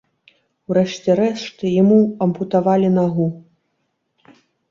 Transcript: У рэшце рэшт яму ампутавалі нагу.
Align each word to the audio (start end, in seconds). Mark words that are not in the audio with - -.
У 0.69 0.77
рэшце 0.77 1.11
рэшт 1.19 1.61
яму 1.81 1.99
ампутавалі 2.27 2.89
нагу. 2.97 3.27